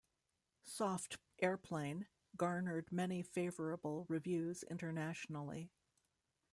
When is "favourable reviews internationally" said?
3.21-5.69